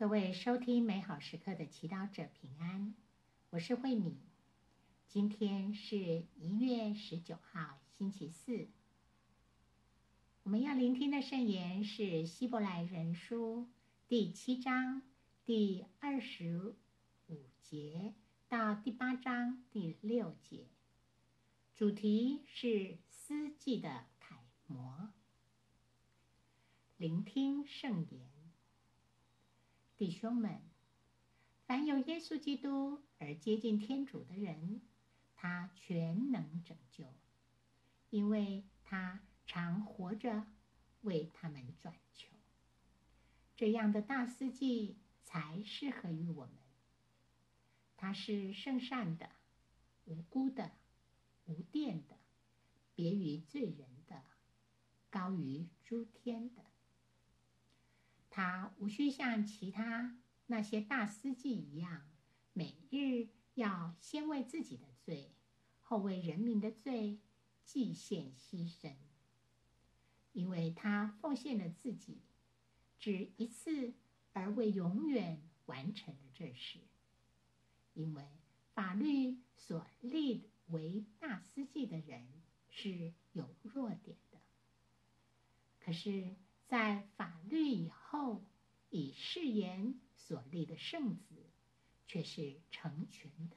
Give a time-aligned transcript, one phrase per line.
[0.00, 2.94] 各位收听美好时刻的祈祷者平安，
[3.50, 4.18] 我是慧敏。
[5.06, 8.70] 今天是一月十九号，星期四。
[10.42, 13.68] 我们要聆听的圣言是希伯来人书
[14.08, 15.02] 第七章
[15.44, 16.74] 第二十
[17.26, 18.14] 五节
[18.48, 20.68] 到第八章第六节，
[21.74, 25.10] 主题是司祭的楷模。
[26.96, 28.39] 聆听圣言。
[30.00, 30.62] 弟兄们，
[31.66, 34.80] 凡有耶稣基督而接近天主的人，
[35.34, 37.04] 他全能拯救，
[38.08, 40.46] 因为他常活着
[41.02, 42.28] 为他们转求。
[43.54, 46.54] 这样的大司祭才适合于我们。
[47.98, 49.28] 他是圣善的、
[50.06, 50.72] 无辜的、
[51.44, 52.16] 无玷的，
[52.94, 54.24] 别于罪人的，
[55.10, 56.64] 高于诸天的。
[58.30, 60.16] 他无需像其他
[60.46, 62.08] 那些大司祭一样，
[62.52, 65.34] 每日要先为自己的罪，
[65.80, 67.18] 后为人民的罪
[67.64, 68.94] 祭献牺牲，
[70.32, 72.22] 因为他奉献了自己，
[73.00, 73.94] 只一次
[74.32, 76.78] 而为永远完成了这事。
[77.94, 78.24] 因为
[78.72, 82.28] 法律所立为大司祭的人
[82.68, 84.38] 是有弱点的，
[85.80, 86.36] 可是。
[86.70, 88.44] 在法律以后，
[88.90, 91.34] 以誓言所立的圣子，
[92.06, 93.56] 却是成全的，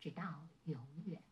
[0.00, 1.22] 直到永远。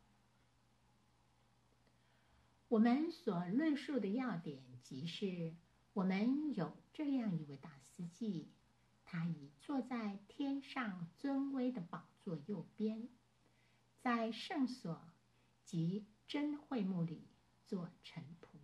[2.69, 5.55] 我们所论述的要点，即是
[5.95, 8.51] 我们有这样一位大司祭，
[9.07, 13.09] 他已坐在天上尊威的宝座右边，
[14.03, 15.03] 在圣所
[15.65, 17.27] 及真会幕里
[17.67, 18.59] 做臣仆。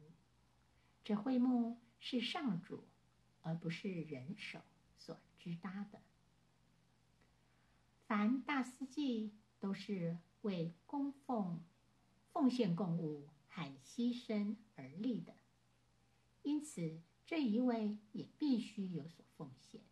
[1.05, 1.79] 这会幕。
[2.01, 2.85] 是上主，
[3.43, 4.61] 而不是人手
[4.97, 6.01] 所支搭的。
[8.07, 11.63] 凡大司祭都是为供奉、
[12.33, 15.35] 奉献供物喊牺牲而立的，
[16.43, 19.83] 因此这一位也必须有所奉献。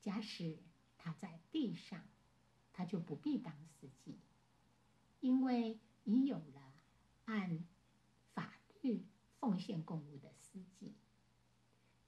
[0.00, 0.58] 假使
[0.96, 2.04] 他在地上，
[2.72, 4.18] 他就不必当司祭，
[5.20, 6.74] 因为已有了
[7.26, 7.64] 按。
[9.48, 10.92] 奉献供物的司机，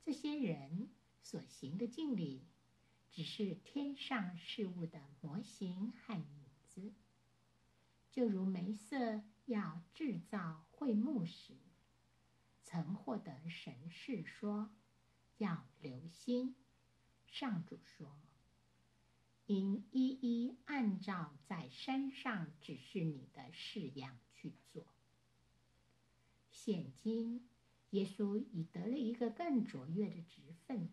[0.02, 0.90] 这些人
[1.22, 2.44] 所行的敬礼，
[3.10, 6.92] 只是天上事物的模型和影子。
[8.10, 11.54] 就如梅瑟要制造会幕时，
[12.62, 14.70] 曾获得神示说
[15.38, 16.54] 要留心。
[17.26, 18.20] 上主说，
[19.46, 24.84] 应一一按照在山上指示你的式样去做。
[26.50, 27.48] 现今，
[27.90, 30.90] 耶稣已得了一个更卓越的职分，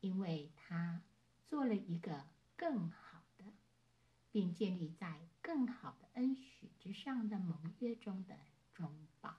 [0.00, 1.02] 因为他
[1.46, 2.26] 做了一个
[2.56, 3.44] 更好的，
[4.32, 8.38] 并建立在更好的恩许之上的盟约中的
[8.74, 9.36] 中保。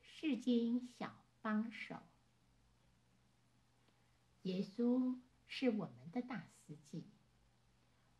[0.00, 2.00] 世经小帮手，
[4.42, 7.04] 耶稣是我们的大司祭，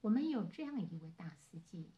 [0.03, 1.91] 我们有这样一位大司祭。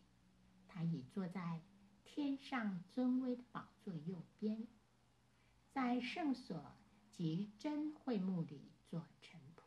[0.77, 1.63] 他已坐在
[2.05, 4.67] 天上尊威的宝座右边，
[5.73, 6.77] 在圣所
[7.11, 9.63] 及真会幕里做臣仆。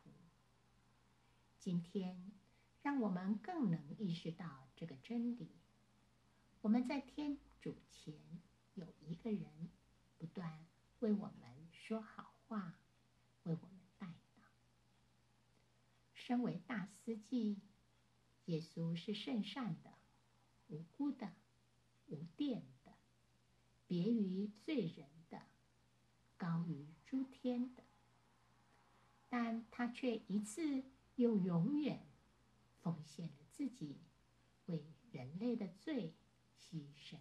[1.58, 2.30] 今天，
[2.80, 5.50] 让我们更能意识到这个真理：
[6.60, 8.14] 我们在天主前
[8.74, 9.68] 有一个人，
[10.16, 10.64] 不断
[11.00, 12.78] 为我们说好话，
[13.42, 14.44] 为我们带祷。
[16.14, 17.58] 身为大司祭，
[18.44, 19.90] 耶稣是圣善的。
[20.70, 21.32] 无辜的、
[22.06, 22.92] 无玷的、
[23.86, 25.42] 别于罪人的、
[26.36, 27.82] 高于诸天的，
[29.28, 30.84] 但他却一次
[31.16, 32.06] 又永远
[32.80, 33.98] 奉献了自己，
[34.66, 36.14] 为人类的罪
[36.56, 37.18] 牺牲。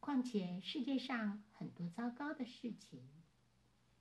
[0.00, 3.08] 况且世界上很多糟糕的事情，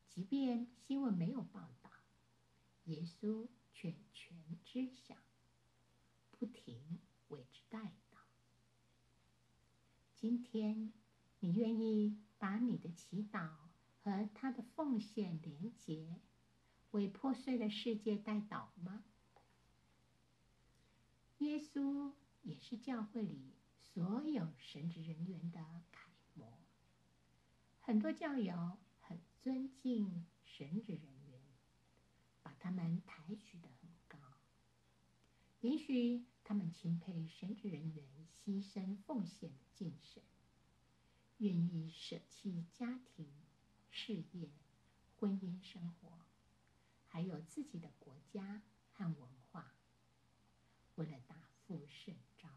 [0.10, 1.92] 即便新闻没有报道，
[2.86, 4.36] 耶稣却全
[4.66, 5.16] 知晓，
[6.32, 7.00] 不停。
[7.32, 7.80] 为之代
[8.12, 8.18] 祷。
[10.18, 10.92] 今天，
[11.40, 13.50] 你愿意把你的祈祷
[14.04, 16.20] 和他的奉献连结，
[16.92, 19.04] 为破碎的世界代祷吗？
[21.38, 22.12] 耶稣
[22.44, 25.60] 也是教会里所有神职人员的
[25.92, 26.60] 楷模。
[27.80, 31.42] 很多教友很尊敬神职人员，
[32.44, 34.20] 把他们抬举得很高。
[35.62, 36.26] 也许。
[36.52, 40.22] 他们钦佩神职人员牺牲奉献的精神，
[41.38, 43.26] 愿意舍弃家庭、
[43.90, 44.50] 事业、
[45.16, 46.26] 婚姻生活，
[47.08, 48.62] 还有自己的国家
[48.92, 49.74] 和文化，
[50.96, 52.50] 为了答复圣召。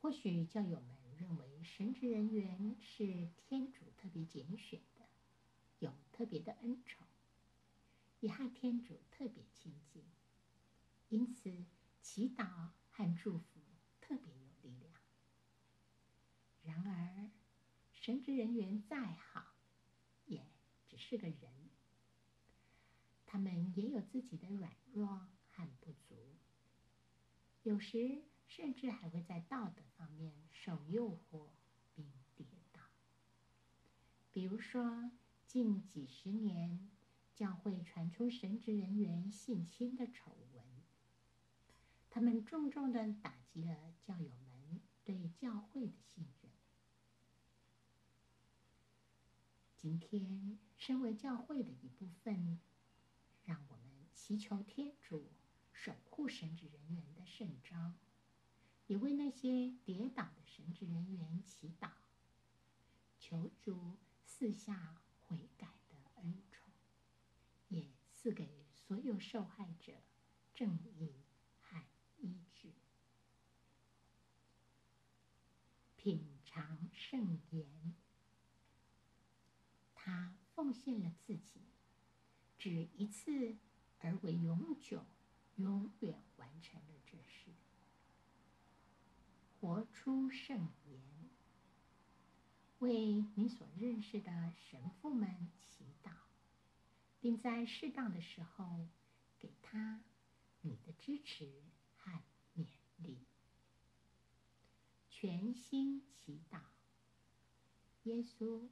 [0.00, 5.04] 或许教友们认为神职人员是天主特别拣选的，
[5.80, 7.06] 有特别的恩宠，
[8.20, 10.02] 也和天主特别亲近，
[11.08, 11.64] 因此
[12.00, 13.60] 祈祷和祝福
[14.00, 14.92] 特别有力量。
[16.62, 17.30] 然而，
[17.92, 19.56] 神职人员再好，
[20.26, 20.46] 也
[20.86, 21.70] 只是个人，
[23.26, 26.36] 他们也有自己的软弱和不足，
[27.62, 28.24] 有时。
[28.50, 31.50] 甚至还会在道德方面受诱惑
[31.94, 32.80] 并跌倒。
[34.32, 35.10] 比如说，
[35.46, 36.88] 近几十年
[37.34, 40.57] 教会传出神职人员性侵的丑闻，
[42.18, 46.50] 他们重重的打击了教友们对教会的信任。
[49.76, 52.58] 今天，身为教会的一部分，
[53.44, 55.30] 让我们祈求天主
[55.72, 57.94] 守护神职人员的圣招。
[58.88, 61.92] 也为那些跌倒的神职人员祈祷，
[63.20, 66.68] 求主赐下悔改的恩宠，
[67.68, 69.92] 也赐给所有受害者
[70.52, 71.14] 正义
[76.08, 77.94] 品尝圣言，
[79.94, 81.60] 他奉献了自己，
[82.56, 83.58] 只一次
[83.98, 85.04] 而为永久、
[85.56, 87.52] 永远完成了这事。
[89.60, 90.98] 活出圣言，
[92.78, 96.12] 为你所认识的神父们祈祷，
[97.20, 98.88] 并在适当的时候
[99.38, 100.00] 给他
[100.62, 101.52] 你的支持。
[105.20, 106.60] 全心祈祷，
[108.04, 108.68] 耶稣，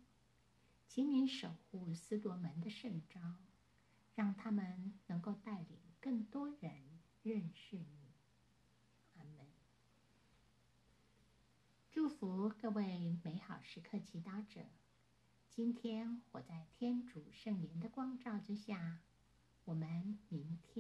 [0.87, 3.21] 请你守护斯多门的圣招，
[4.15, 7.87] 让他们能够带领更多人认识你。
[11.91, 14.67] 祝福各位美好时刻祈祷者，
[15.51, 19.01] 今天活在天主圣言的光照之下，
[19.65, 20.76] 我们明天。